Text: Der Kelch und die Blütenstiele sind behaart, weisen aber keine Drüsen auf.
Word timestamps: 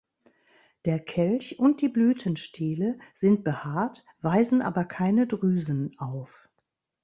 Der 0.85 0.99
Kelch 0.99 1.59
und 1.59 1.79
die 1.81 1.87
Blütenstiele 1.87 2.97
sind 3.13 3.43
behaart, 3.43 4.03
weisen 4.19 4.63
aber 4.63 4.83
keine 4.83 5.27
Drüsen 5.27 5.91
auf. 5.99 6.49